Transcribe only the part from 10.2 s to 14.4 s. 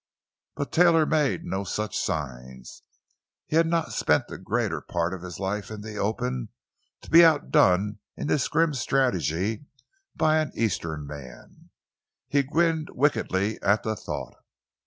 an eastern man. He grinned wickedly at the thought.